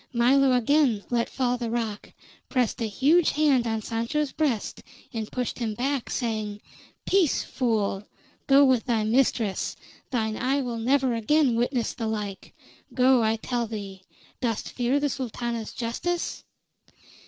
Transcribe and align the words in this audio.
Milo 0.13 0.53
again 0.53 1.03
let 1.11 1.29
fall 1.29 1.59
the 1.59 1.69
rock, 1.69 2.11
pressed 2.49 2.81
a 2.81 2.87
huge 2.87 3.29
hand 3.33 3.67
on 3.67 3.83
Sancho's 3.83 4.31
breast, 4.31 4.81
and 5.13 5.31
pushed 5.31 5.59
him 5.59 5.75
back, 5.75 6.09
saying: 6.09 6.59
"Peace, 7.05 7.43
fool! 7.43 8.07
Go 8.47 8.65
with 8.65 8.85
thy 8.85 9.03
mistress. 9.03 9.75
Thine 10.09 10.37
eye 10.37 10.59
will 10.63 10.79
never 10.79 11.13
again 11.13 11.55
witness 11.55 11.93
the 11.93 12.07
like. 12.07 12.55
Go, 12.95 13.21
I 13.21 13.35
tell 13.35 13.67
thee. 13.67 14.01
Dost 14.41 14.71
fear 14.71 14.99
the 14.99 15.07
Sultana's 15.07 15.71
justice?" 15.71 16.45